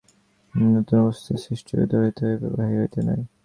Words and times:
এই 0.53 0.67
নূতন 0.71 0.97
অবস্থার 1.03 1.37
সৃষ্টি 1.45 1.71
ভিতর 1.79 1.99
হইতেই 2.03 2.27
হইবে, 2.29 2.47
বাহির 2.57 2.77
হইতে 2.81 2.99
নয়। 3.07 3.23